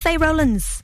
[0.00, 0.80] Faye Rollins.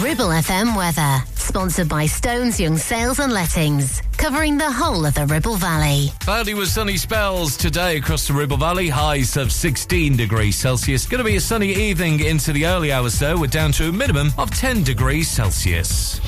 [0.00, 5.26] Ribble FM weather, sponsored by Stones Young Sales and Lettings, covering the whole of the
[5.26, 6.08] Ribble Valley.
[6.20, 11.04] Cloudy with sunny spells today across the Ribble Valley, highs of 16 degrees Celsius.
[11.04, 13.92] Going to be a sunny evening into the early hours though, we're down to a
[13.92, 16.20] minimum of 10 degrees Celsius.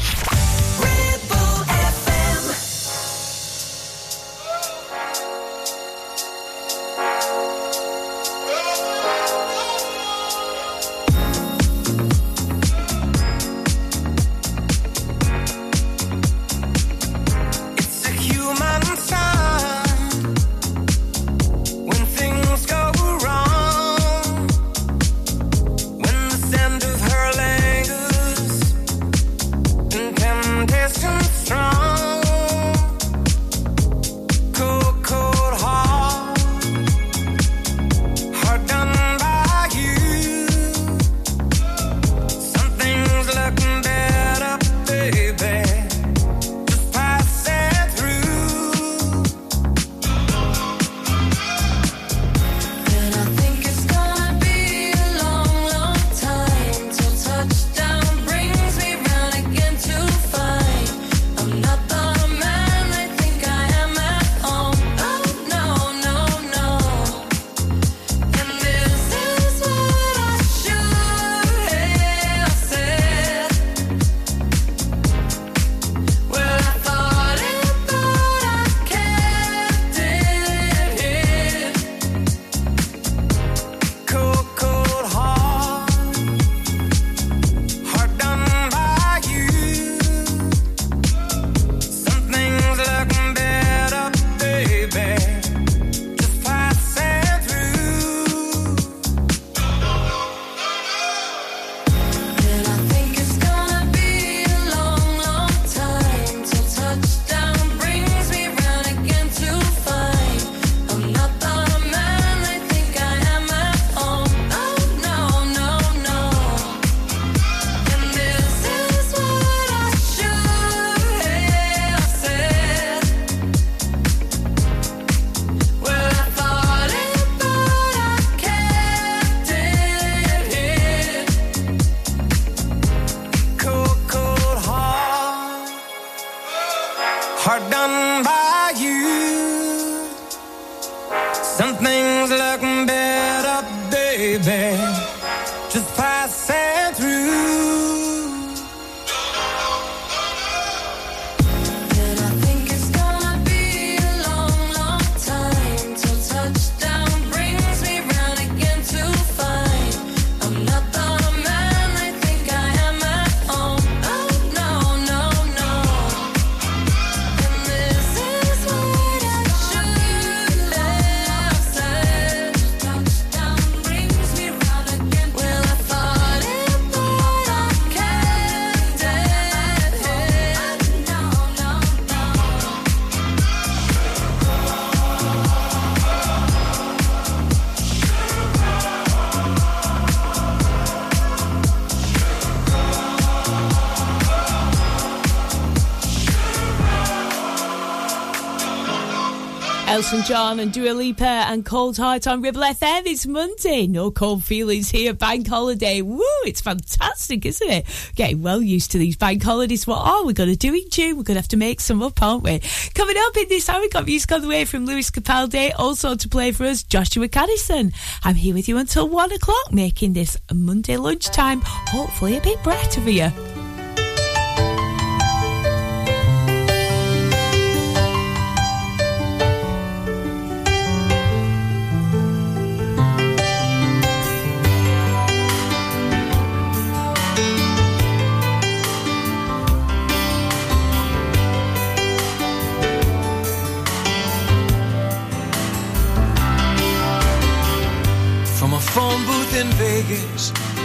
[199.93, 203.03] Elton John and Dua Lipa and Cold Heart on Ribble FM.
[203.05, 203.87] It's Monday.
[203.87, 205.13] No cold feelings here.
[205.13, 206.01] Bank holiday.
[206.01, 206.25] Woo!
[206.47, 208.13] It's fantastic, isn't it?
[208.15, 209.87] Getting well used to these bank holidays.
[209.87, 211.19] What are we going to do in June?
[211.19, 212.61] We're going to have to make some up, aren't we?
[212.95, 215.73] Coming up in this hour, we've got music on the way from Lewis Capaldi.
[215.79, 217.93] Also to play for us, Joshua Caddison.
[218.25, 223.03] I'm here with you until one o'clock, making this Monday lunchtime hopefully a bit brighter
[223.03, 223.31] for you.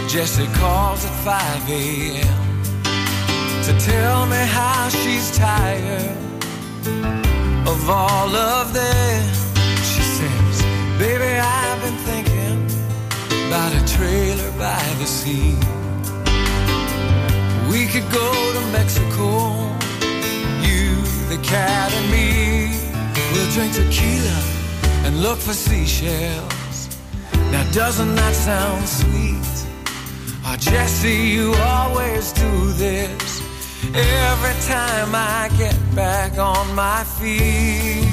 [0.08, 2.62] Jessie calls at 5 a.m.
[3.62, 6.16] to tell me how she's tired
[7.68, 9.22] of all of them.
[9.82, 10.62] She says,
[10.98, 12.58] Baby, I've been thinking
[13.48, 15.54] about a trailer by the sea.
[17.70, 19.28] We could go to Mexico,
[20.66, 20.96] you,
[21.28, 22.72] the cat, and me.
[23.32, 24.42] We'll drink tequila
[25.04, 26.57] and look for seashells
[27.52, 29.38] Now doesn't that sound sweet?
[30.44, 33.42] Oh, Jesse, you always do this
[33.94, 38.04] every time I get back on my feet.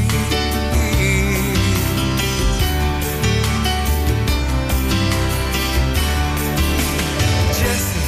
[7.59, 7.99] Jesse,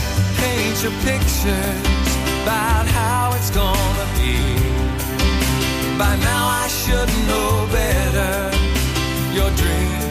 [0.41, 2.07] paint your pictures
[2.44, 4.38] about how it's gonna be.
[5.97, 8.56] By now I should know better.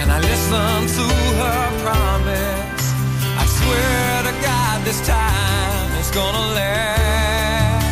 [0.00, 1.06] And I listen to
[1.40, 2.84] her promise.
[3.42, 7.86] I swear to God, this time it's gonna last.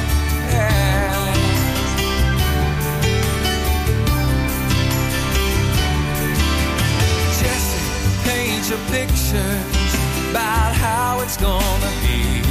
[7.40, 7.81] Jesse,
[8.28, 9.93] paint your pictures
[10.31, 12.43] about how it's gonna be.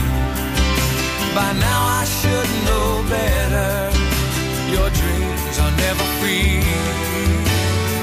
[1.35, 3.91] By now I should know better.
[4.75, 6.61] Your dreams are never free.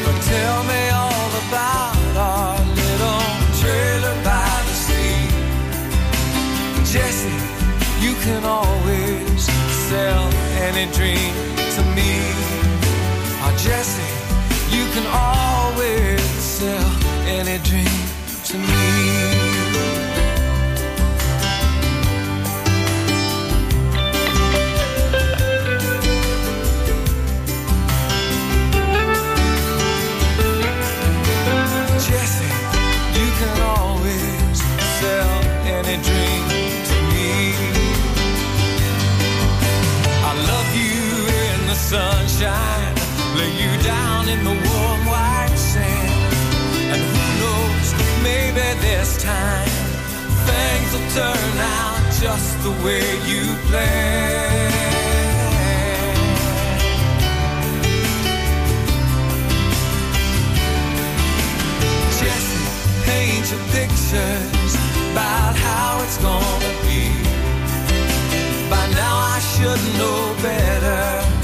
[0.05, 1.14] But tell me all
[1.55, 3.23] about our little
[3.61, 5.23] trailer by the sea.
[6.93, 7.39] Jesse,
[8.05, 9.41] you can always
[9.89, 10.25] sell
[10.67, 11.33] any dream
[11.77, 12.11] to me.
[13.45, 14.11] Oh, Jesse,
[14.77, 15.07] you can
[44.35, 46.33] in the warm white sand.
[46.93, 47.89] And who knows,
[48.23, 49.69] maybe this time
[50.51, 54.75] things will turn out just the way you planned.
[62.19, 62.65] Jesse,
[63.07, 64.73] paint your pictures
[65.13, 67.03] about how it's gonna be.
[68.73, 71.44] By now I should know better.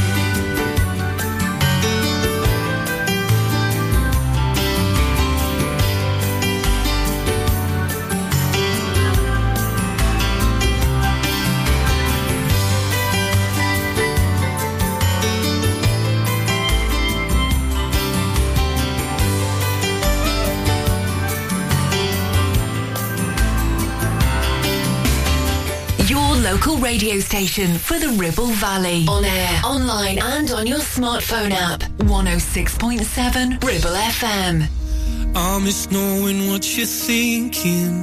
[26.41, 29.05] Local radio station for the Ribble Valley.
[29.07, 31.81] On air, online, and on your smartphone app.
[31.99, 34.67] 106.7 Ribble FM.
[35.35, 37.93] I miss knowing what you're thinking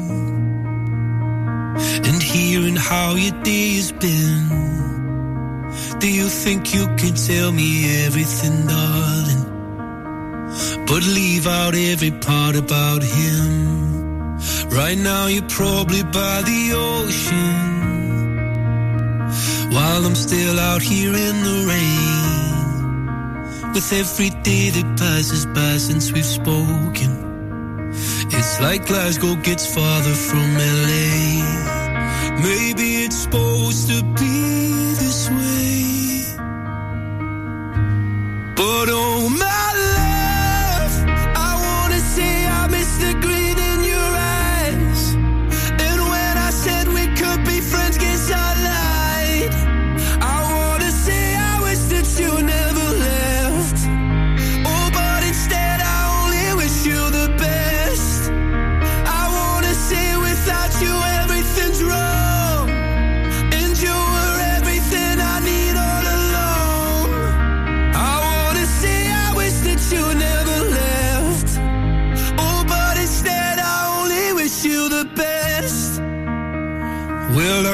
[2.07, 4.49] and hearing how your day has been.
[5.99, 9.45] Do you think you can tell me everything, darling?
[10.87, 14.39] But leave out every part about him.
[14.71, 17.98] Right now, you're probably by the ocean.
[19.71, 22.29] While I'm still out here in the rain.
[23.75, 27.29] With every day that passes by since we've spoken.
[28.31, 31.43] It's like Glasgow gets farther from LA.
[32.43, 36.25] Maybe it's supposed to be this way.
[38.57, 40.08] But oh my love,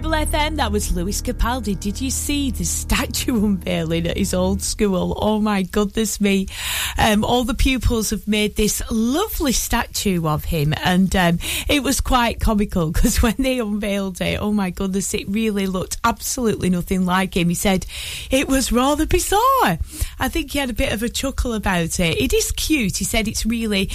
[0.00, 0.56] Ribble FM.
[0.56, 1.78] That was Lewis Capaldi.
[1.78, 5.12] Did you see the statue unveiling at his old school?
[5.20, 6.48] Oh my goodness me.
[6.96, 11.38] Um, all the pupils have made this lovely statue of him, and um,
[11.68, 15.98] it was quite comical because when they unveiled it, oh my goodness, it really looked
[16.02, 17.50] absolutely nothing like him.
[17.50, 17.84] He said
[18.30, 19.78] it was rather bizarre.
[20.18, 22.18] I think he had a bit of a chuckle about it.
[22.18, 22.96] It is cute.
[22.96, 23.90] He said it's really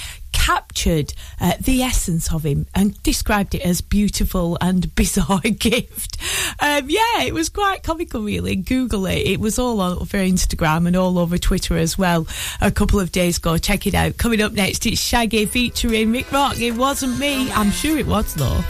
[0.46, 1.12] captured
[1.42, 6.18] uh, the essence of him and described it as beautiful and bizarre gift.
[6.60, 8.56] Um, yeah, it was quite comical, really.
[8.56, 9.26] Google it.
[9.26, 12.28] It was all over Instagram and all over Twitter as well
[12.62, 13.58] a couple of days ago.
[13.58, 14.18] Check it out.
[14.18, 16.62] Coming up next, it's Shaggy featuring Rikrok.
[16.62, 17.52] It wasn't me.
[17.52, 18.62] I'm sure it was, though.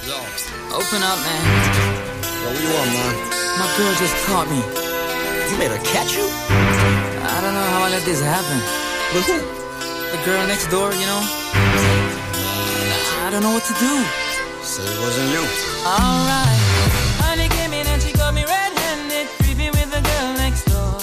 [0.72, 1.44] Open up, man.
[1.76, 3.16] Yo, what you want, man?
[3.60, 4.60] My girl just caught me.
[5.52, 6.24] You made her catch you?
[6.24, 8.60] I don't know how I let this happen.
[9.12, 10.18] But who?
[10.18, 11.45] The girl next door, you know?
[13.26, 13.94] I don't know what to do.
[14.62, 15.44] Say it wasn't you.
[15.86, 16.60] Alright.
[17.22, 21.00] Honey came in and she got me red-handed, creepy with the girl next door.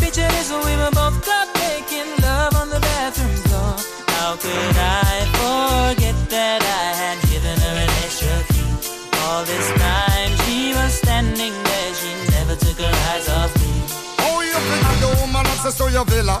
[0.00, 3.76] Picture this, we were both caught making love on the bathroom floor.
[4.18, 8.70] How could I forget that I had given her an extra key?
[9.22, 13.70] All this time she was standing there, she never took her eyes off me.
[14.26, 16.40] Oh, you think I'm the woman access to your villa?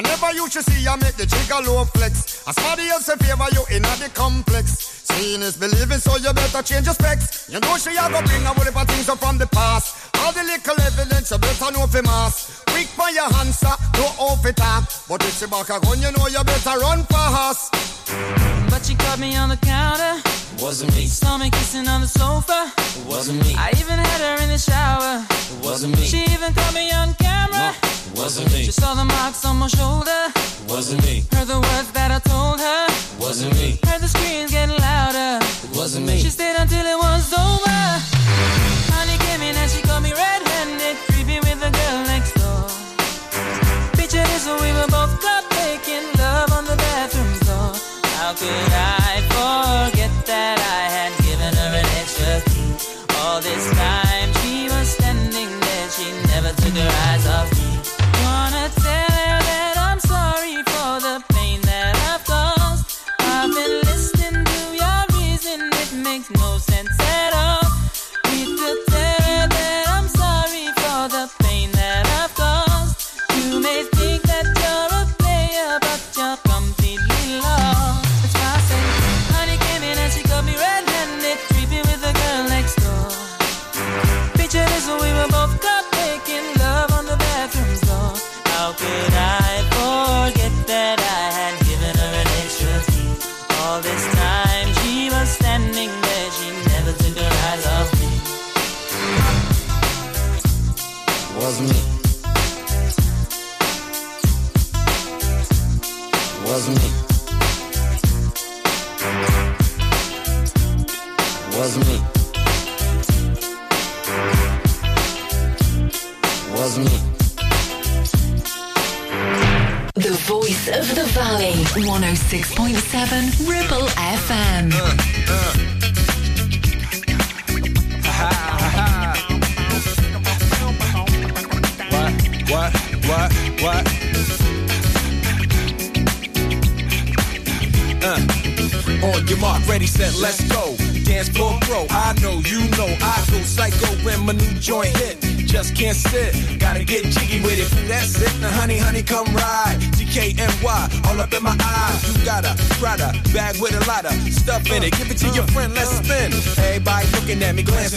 [0.00, 2.40] I never used to see I make the jigger low flex.
[2.48, 5.04] As somebody else in favor you in the complex.
[5.12, 7.50] Seeing is believing, so you better change your specs.
[7.52, 10.16] You know she a go bring a whatever things up from the past.
[10.24, 12.64] All the little evidence you better know for mass.
[12.68, 14.88] Quick for your answer, no off it up.
[15.06, 17.68] But if she back a gun, you know you better run fast.
[18.70, 20.39] But she caught me on the counter.
[20.60, 21.06] Wasn't me.
[21.06, 22.70] Saw me kissing on the sofa.
[23.08, 23.54] Wasn't me.
[23.56, 25.24] I even had her in the shower.
[25.64, 26.04] Wasn't me.
[26.04, 27.74] She even caught me on camera.
[28.14, 28.64] Wasn't me.
[28.64, 30.20] She saw the marks on my shoulder.
[30.68, 31.24] Wasn't me.
[31.32, 32.86] Heard the words that I told her.
[33.18, 33.78] Wasn't me.
[33.86, 35.44] Heard the screams getting louder.
[35.74, 36.18] Wasn't me.
[36.18, 38.79] She stayed until it was over.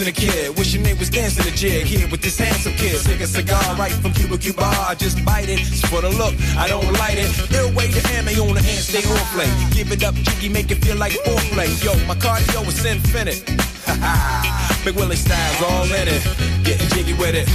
[0.08, 0.56] A kid.
[0.58, 3.00] Wishing they was dancing a jig here with this handsome kid.
[3.04, 4.64] Take a cigar right from Cuba Cuba.
[4.64, 5.60] I just bite it.
[5.60, 7.30] It's for the look, I don't light it.
[7.54, 9.48] Ill way to ammo on the hand, stay on play.
[9.72, 11.68] Give it up, jiggy, make it feel like foreplay.
[11.84, 13.44] Yo, my cardio is infinite.
[14.84, 16.22] Big Willie styles all in it.
[16.64, 17.48] Getting jiggy with it.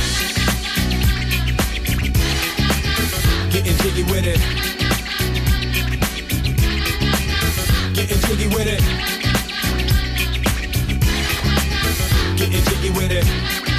[3.52, 4.40] Getting jiggy with it.
[7.96, 9.19] Getting jiggy with it.
[12.39, 13.79] Getting jiggy with it.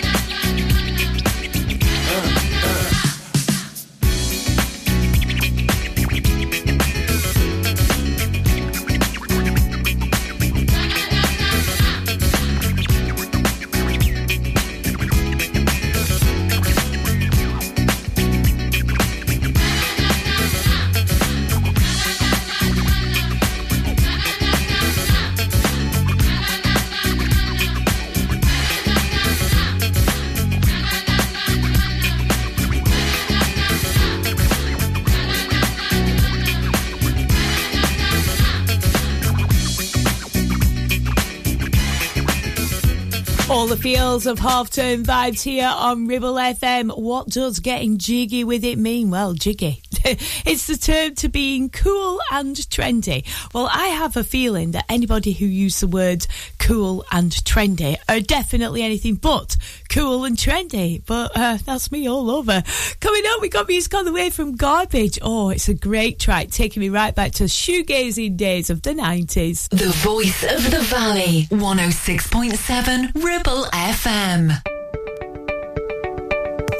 [43.71, 46.97] The feels of half term vibes here on Ribble FM.
[46.99, 49.09] What does getting jiggy with it mean?
[49.09, 49.81] Well, jiggy.
[50.45, 53.25] it's the term to being cool and trendy.
[53.53, 56.27] Well, I have a feeling that anybody who used the words
[56.59, 59.57] cool and trendy are definitely anything but
[59.89, 61.01] cool and trendy.
[61.05, 62.63] But uh, that's me all over.
[62.99, 65.19] Coming up, we got music on the way from Garbage.
[65.21, 69.69] Oh, it's a great track, taking me right back to shoegazing days of the 90s.
[69.69, 74.61] The voice of the valley, 106.7 Ribble FM.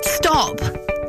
[0.03, 0.90] Stop!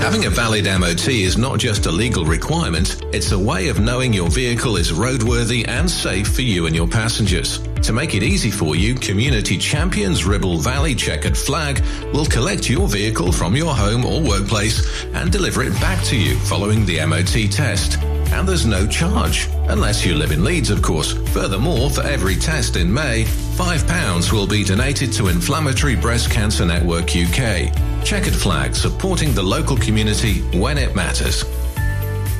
[0.00, 4.12] Having a valid MOT is not just a legal requirement, it's a way of knowing
[4.12, 7.58] your vehicle is roadworthy and safe for you and your passengers.
[7.82, 11.84] To make it easy for you, Community Champions Ribble Valley Checkered Flag
[12.14, 16.38] will collect your vehicle from your home or workplace and deliver it back to you
[16.38, 17.98] following the MOT test.
[18.32, 21.12] And there's no charge, unless you live in Leeds, of course.
[21.32, 23.24] Furthermore, for every test in May,
[23.56, 27.87] £5 will be donated to Inflammatory Breast Cancer Network UK.
[28.04, 31.44] Checkered Flag, supporting the local community when it matters.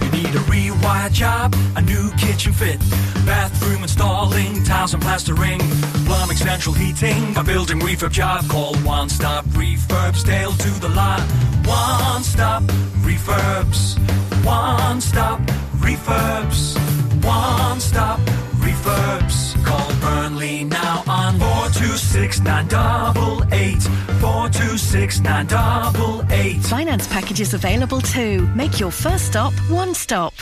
[0.01, 2.79] You need a rewire job, a new kitchen fit,
[3.27, 5.59] bathroom installing, tiles and plastering,
[6.07, 8.49] plumbing, central heating, a building refurb job.
[8.49, 11.21] Call One Stop Refurbs, Dale to the lot.
[11.67, 12.63] One Stop
[13.03, 13.99] Refurbs,
[14.45, 15.41] One Stop
[15.81, 16.79] Refurbs,
[17.25, 18.21] One Stop
[18.83, 19.65] Refurbs.
[19.65, 22.41] Call Burnley now on 426
[24.21, 25.21] 426
[26.63, 28.47] Finance packages available too.
[28.55, 30.33] Make your first stop one stop.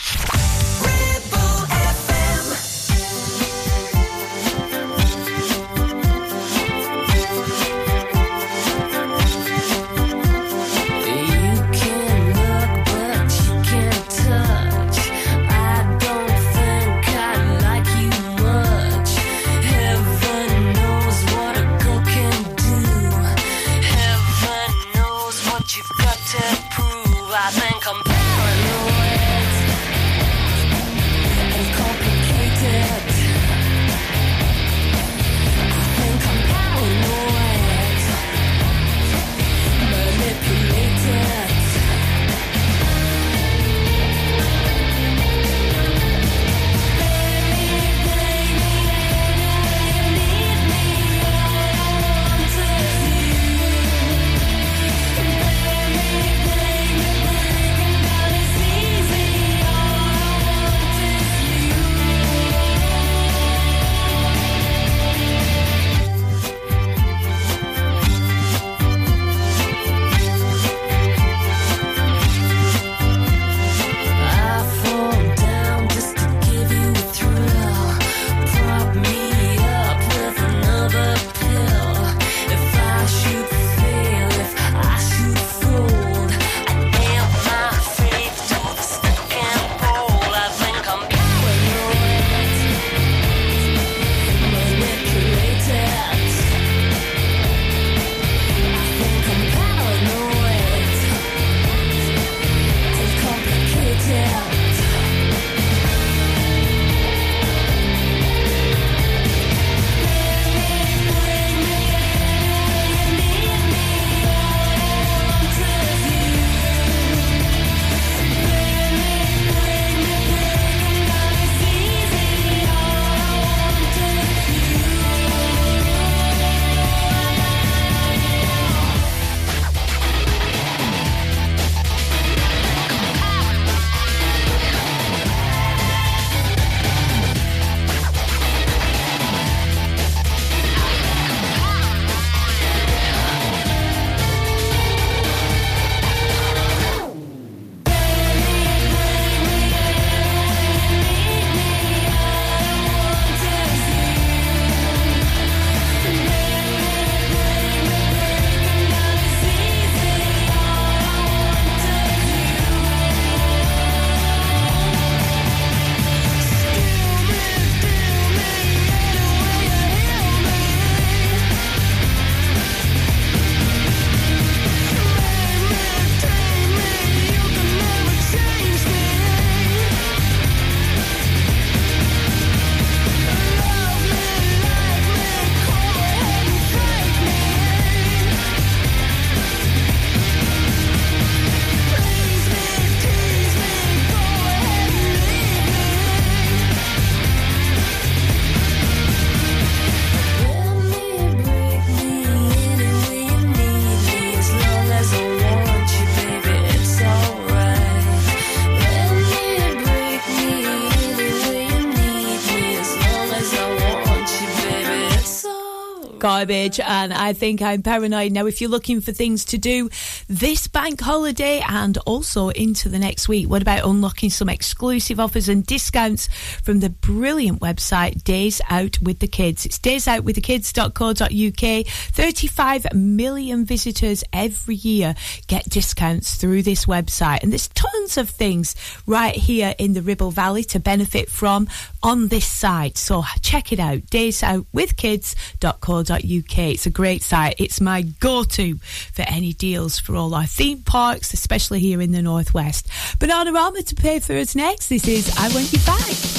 [216.37, 216.79] garbage.
[216.81, 218.33] And I think I'm paranoid.
[218.33, 219.89] Now, if you're looking for things to do
[220.29, 225.49] this bank holiday and also into the next week, what about unlocking some exclusive offers
[225.49, 226.29] and discounts
[226.63, 229.65] from the brilliant website Days Out with the Kids?
[229.65, 231.87] It's daysoutwiththekids.co.uk.
[231.87, 235.15] 35 million visitors every year
[235.47, 237.43] get discounts through this website.
[237.43, 241.67] And there's tons of things right here in the Ribble Valley to benefit from
[242.03, 242.99] on this site.
[242.99, 246.59] So check it out, Days out with kids.co.uk uk.
[246.59, 247.57] It's a great site.
[247.59, 248.77] It's my go to
[249.13, 252.89] for any deals for all our theme parks, especially here in the Northwest.
[253.19, 254.89] Bananarama to pay for us next.
[254.89, 256.36] This is I Want You Back.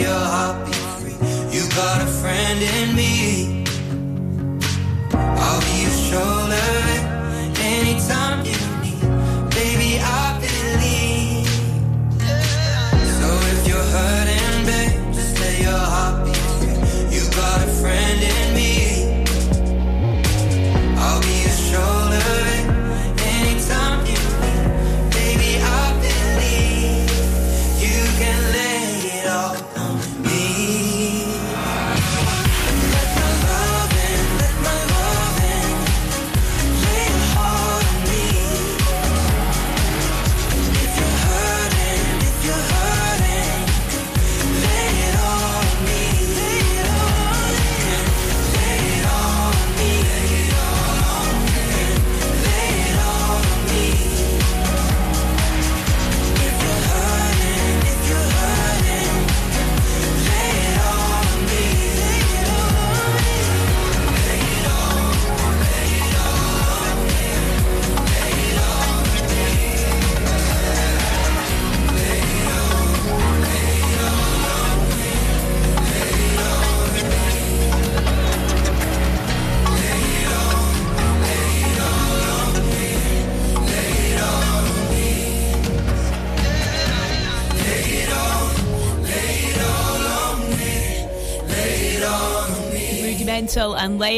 [0.00, 1.18] Your heart be free.
[1.54, 3.61] You got a friend in me.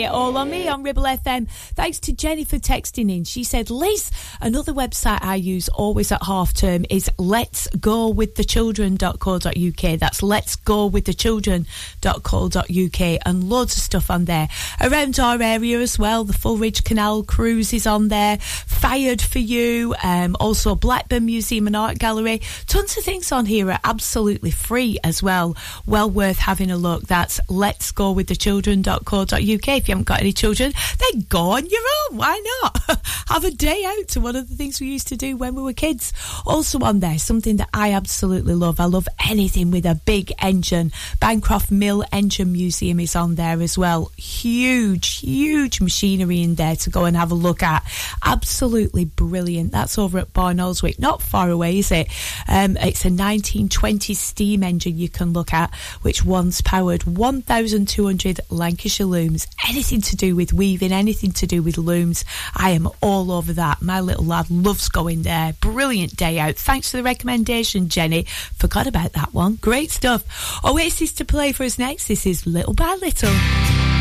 [0.06, 1.48] All on me on Ribble FM.
[1.48, 3.22] Thanks to Jenny for texting in.
[3.22, 4.10] She said, Liz,
[4.40, 10.00] another website I use always at half term is let's go with the children.co.uk.
[10.00, 14.48] That's let's go with the children.co.uk and loads of stuff on there.
[14.80, 18.38] Around our area as well, the Foulridge Canal Cruise is on there.
[18.40, 22.40] Fired for You, um, also Blackburn Museum and Art Gallery.
[22.66, 25.56] Tons of things on here are absolutely free as well.
[25.86, 27.04] Well worth having a look.
[27.04, 29.38] That's let's go with the children.co.uk.
[29.38, 32.18] If you haven't got any children, then go on your own.
[32.18, 33.00] Why not?
[33.28, 35.62] Have a day out to one of the things we used to do when we
[35.62, 36.12] were kids.
[36.46, 38.80] Also on there, something that I absolutely love.
[38.80, 40.92] I love anything with a big engine.
[41.20, 44.12] Bancroft Mill Engine Museum is on there as well.
[44.16, 47.82] Huge, huge machinery in there to go and have a look at.
[48.24, 49.72] Absolutely brilliant.
[49.72, 50.98] That's over at Barnoldswick.
[50.98, 52.08] Not far away, is it?
[52.48, 59.06] Um, it's a 1920 steam engine you can look at, which once powered 1,200 Lancashire
[59.06, 59.46] looms.
[59.68, 62.24] Anything to do with weaving, anything to do with looms.
[62.54, 63.82] I am all over that.
[63.82, 65.54] My little lad loves going there.
[65.60, 66.56] Brilliant day out.
[66.56, 68.24] Thanks for the recommendation, Jenny.
[68.56, 69.56] Forgot about that one.
[69.56, 70.24] Great stuff.
[70.64, 72.08] Oasis to play for us next.
[72.08, 73.93] This is Little by Little.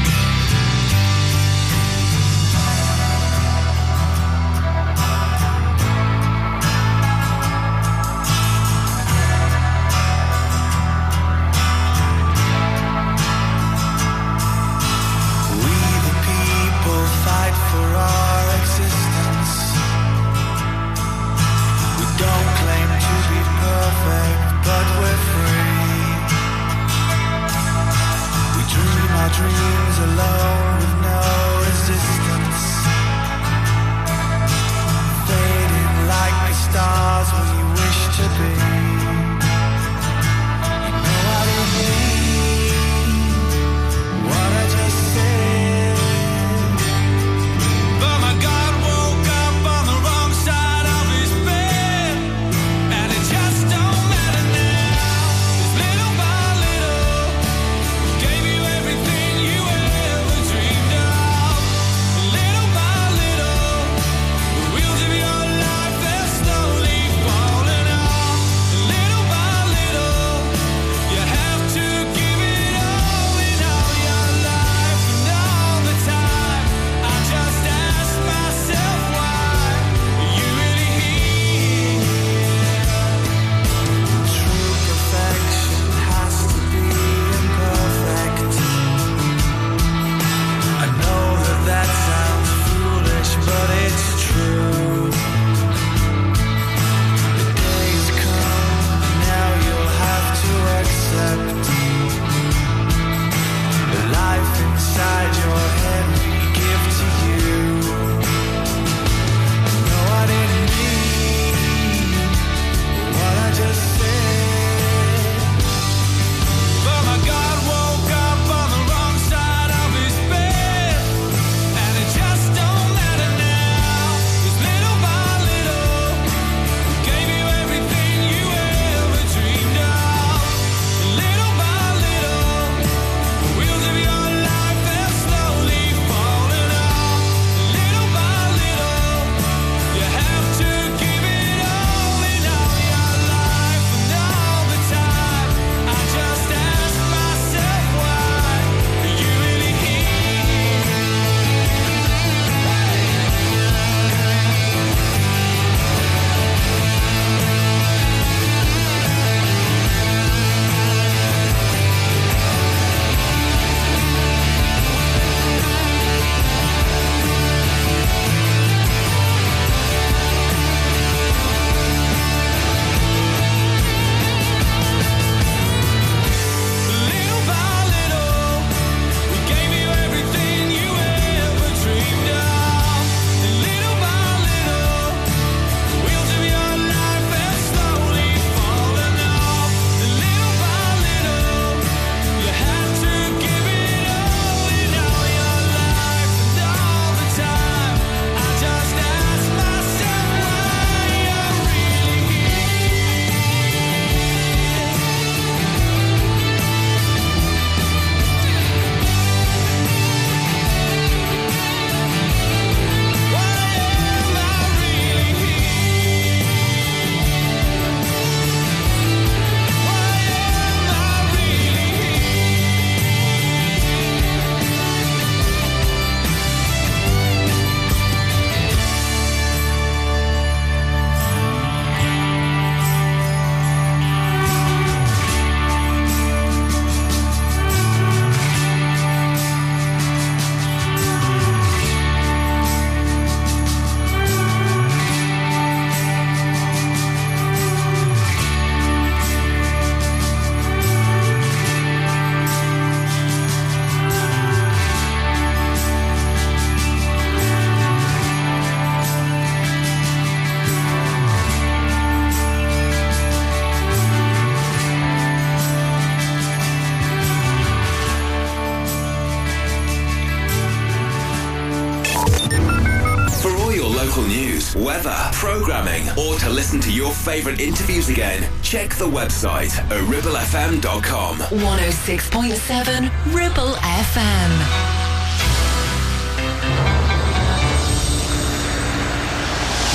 [275.04, 281.38] Weather, programming, or to listen to your favourite interviews again, check the website at ribblefm.com.
[281.38, 284.52] 106.7 Ribble FM.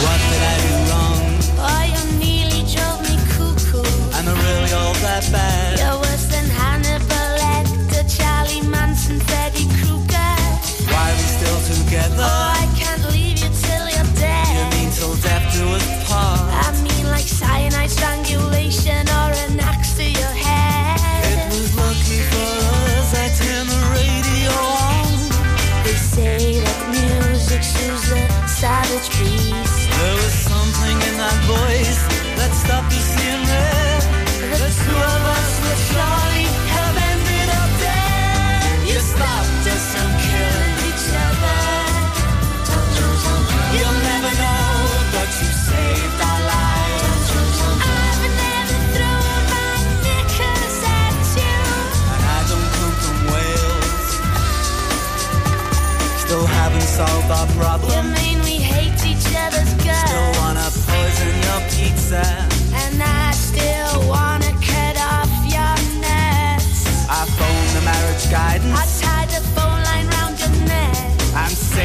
[0.04, 1.24] What did I do wrong?
[1.60, 3.82] Oh, you nearly drove me cuckoo.
[4.16, 5.67] Am I really all that bad?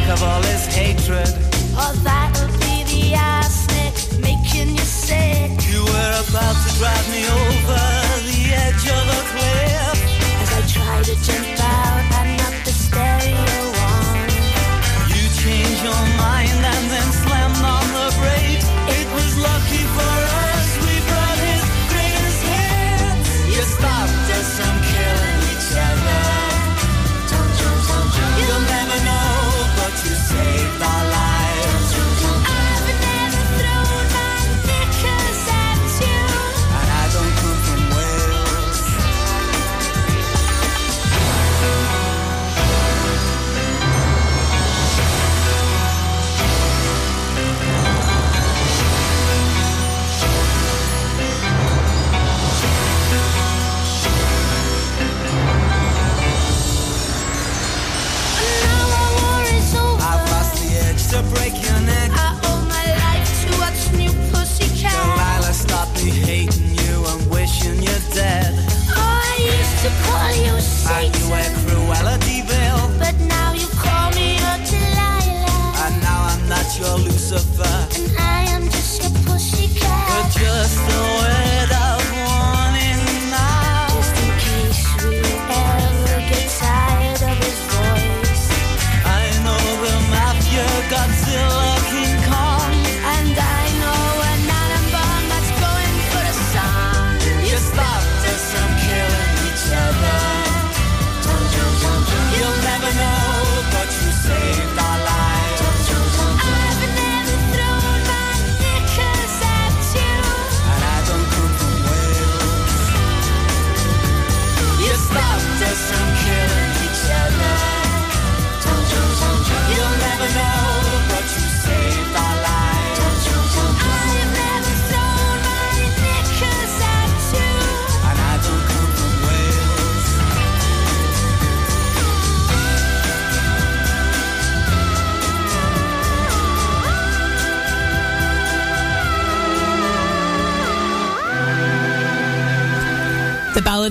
[0.10, 0.53] Of all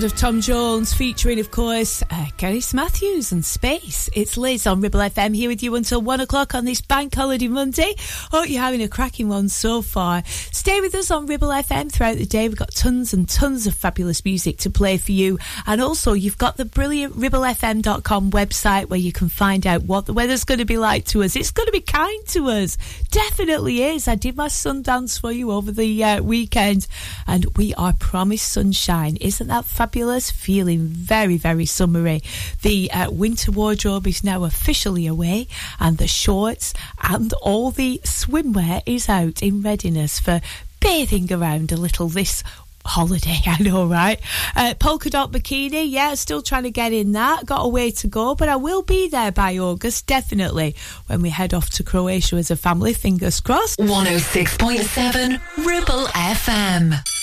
[0.03, 2.25] Of Tom Jones, featuring, of course, uh,
[2.73, 4.09] Matthews and Space.
[4.11, 7.47] It's Liz on Ribble FM here with you until one o'clock on this bank holiday
[7.47, 7.95] Monday.
[8.29, 10.23] Hope you're having a cracking one so far.
[10.25, 12.49] Stay with us on Ribble FM throughout the day.
[12.49, 15.39] We've got tons and tons of fabulous music to play for you.
[15.65, 20.13] And also, you've got the brilliant ribblefm.com website where you can find out what the
[20.13, 21.37] weather's going to be like to us.
[21.37, 22.77] It's going to be kind to us.
[23.09, 24.09] Definitely is.
[24.09, 26.87] I did my sun dance for you over the uh, weekend
[27.25, 29.15] and we are promised sunshine.
[29.21, 29.92] Isn't that fabulous?
[29.93, 32.21] Feeling very, very summery.
[32.61, 35.47] The uh, winter wardrobe is now officially away
[35.79, 40.41] and the shorts and all the swimwear is out in readiness for
[40.79, 42.43] bathing around a little this
[42.85, 44.19] holiday, I know, right?
[44.55, 47.45] Uh, polka dot bikini, yeah, still trying to get in that.
[47.45, 50.75] Got a way to go, but I will be there by August, definitely,
[51.07, 53.79] when we head off to Croatia as a family, fingers crossed.
[53.79, 57.22] 106.7 Ribble FM.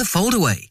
[0.01, 0.70] a foldaway.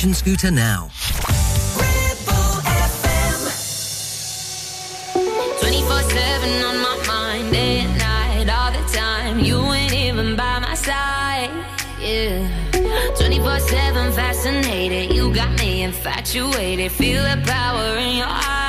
[0.00, 0.88] scooter now.
[5.60, 9.38] 24-7 on my mind day and night all the time.
[9.40, 11.50] You ain't even by my side
[12.00, 12.48] yeah.
[12.72, 15.14] 24-7 fascinated.
[15.14, 16.90] You got me infatuated.
[16.92, 18.59] Feel the power in your eyes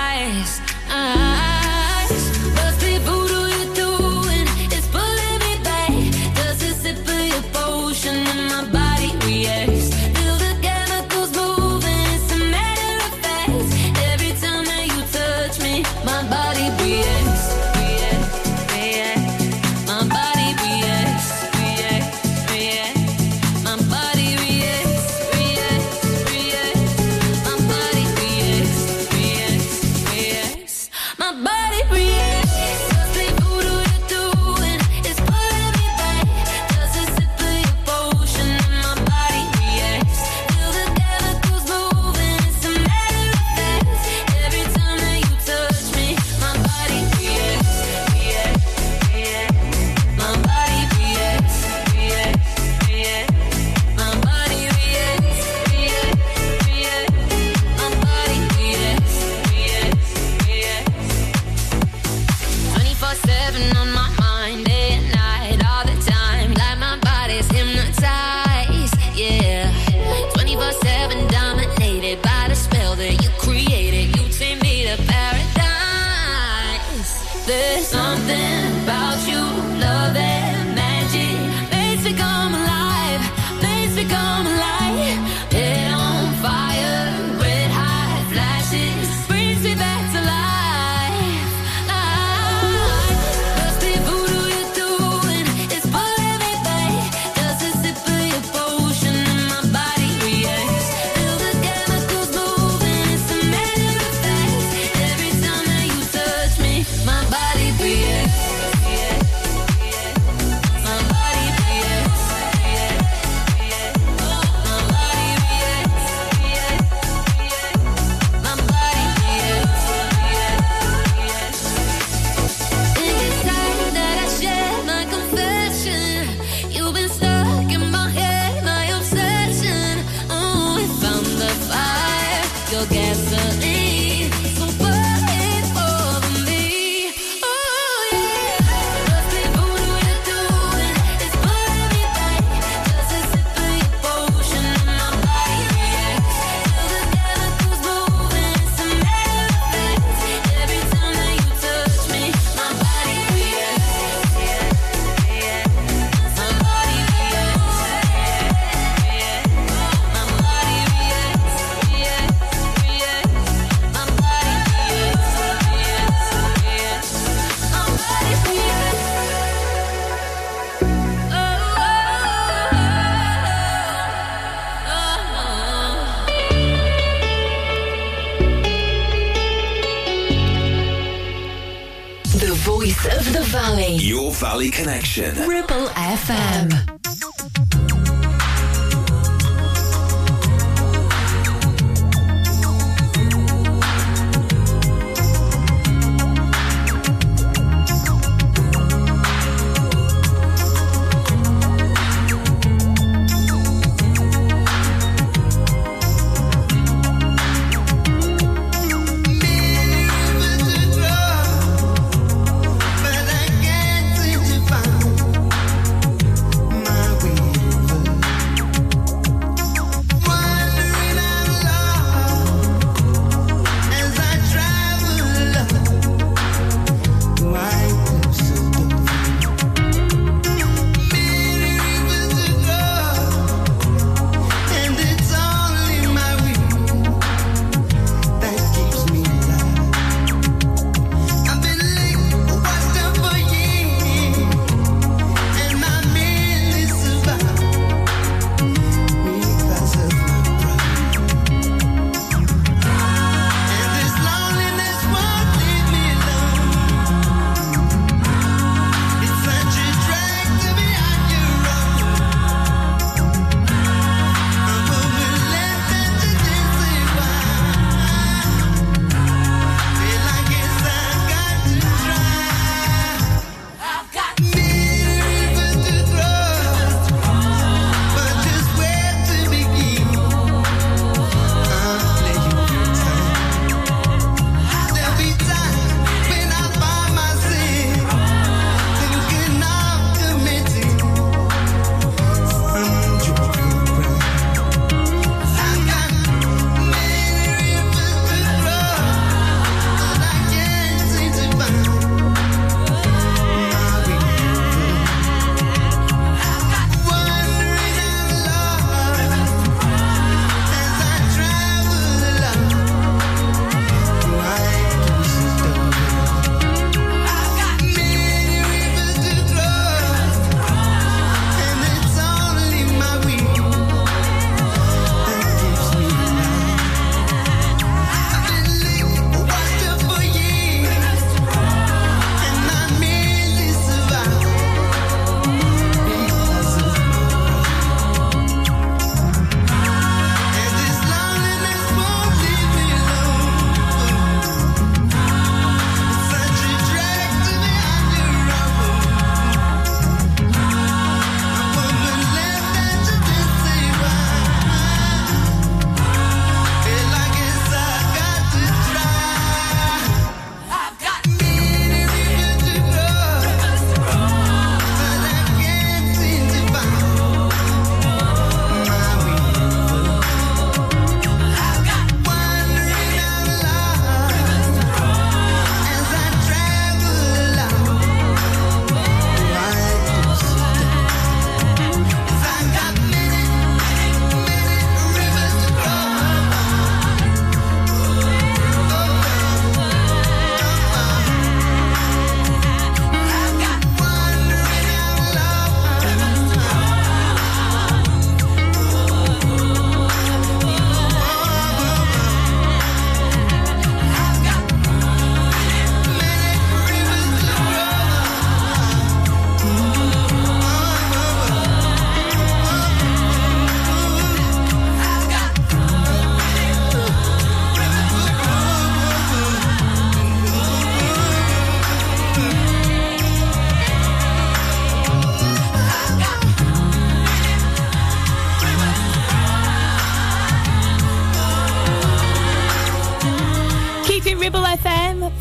[184.82, 185.48] Connection.
[185.48, 185.61] Ribble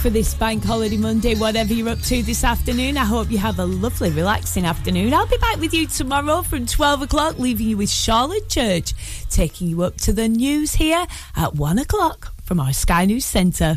[0.01, 2.97] for this Bank Holiday Monday, whatever you're up to this afternoon.
[2.97, 5.13] I hope you have a lovely, relaxing afternoon.
[5.13, 8.95] I'll be back with you tomorrow from 12 o'clock, leaving you with Charlotte Church,
[9.29, 11.05] taking you up to the news here
[11.37, 13.77] at 1 o'clock from our Sky News Centre.